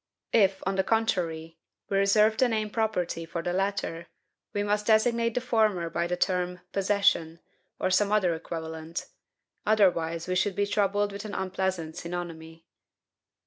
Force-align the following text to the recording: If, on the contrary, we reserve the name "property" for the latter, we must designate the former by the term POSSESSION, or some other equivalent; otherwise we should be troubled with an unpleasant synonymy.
If, 0.33 0.63
on 0.65 0.77
the 0.77 0.83
contrary, 0.83 1.59
we 1.87 1.95
reserve 1.97 2.35
the 2.35 2.49
name 2.49 2.71
"property" 2.71 3.23
for 3.23 3.43
the 3.43 3.53
latter, 3.53 4.07
we 4.51 4.63
must 4.63 4.87
designate 4.87 5.35
the 5.35 5.41
former 5.41 5.91
by 5.91 6.07
the 6.07 6.17
term 6.17 6.61
POSSESSION, 6.73 7.39
or 7.79 7.91
some 7.91 8.11
other 8.11 8.33
equivalent; 8.33 9.05
otherwise 9.63 10.27
we 10.27 10.33
should 10.33 10.55
be 10.55 10.65
troubled 10.65 11.11
with 11.11 11.23
an 11.23 11.35
unpleasant 11.35 11.97
synonymy. 11.97 12.65